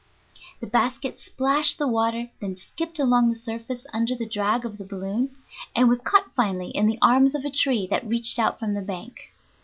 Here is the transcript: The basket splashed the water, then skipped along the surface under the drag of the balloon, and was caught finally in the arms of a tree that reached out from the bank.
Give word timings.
The 0.61 0.65
basket 0.65 1.19
splashed 1.19 1.77
the 1.77 1.87
water, 1.87 2.31
then 2.39 2.55
skipped 2.57 2.97
along 2.97 3.29
the 3.29 3.35
surface 3.35 3.85
under 3.93 4.15
the 4.15 4.25
drag 4.25 4.65
of 4.65 4.79
the 4.79 4.83
balloon, 4.83 5.35
and 5.75 5.87
was 5.87 6.01
caught 6.01 6.33
finally 6.33 6.71
in 6.71 6.87
the 6.87 6.97
arms 7.03 7.35
of 7.35 7.45
a 7.45 7.51
tree 7.51 7.85
that 7.85 8.07
reached 8.07 8.39
out 8.39 8.57
from 8.57 8.73
the 8.73 8.81
bank. 8.81 9.31